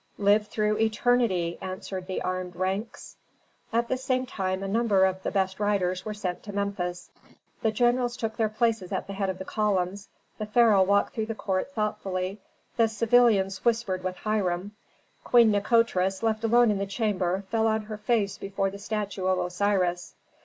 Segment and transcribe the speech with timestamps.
[0.17, 3.17] "Live through eternity!" answered the armed ranks.
[3.71, 7.11] At the same time a number of the best riders were sent to Memphis.
[7.61, 10.09] The generals took their places at the head of the columns,
[10.39, 12.41] the pharaoh walked through the court thoughtfully,
[12.77, 14.71] the civilians whispered with Hiram;
[15.23, 19.37] Queen Nikotris, left alone in the chamber, fell on her face before the statue of
[19.37, 20.15] Osiris.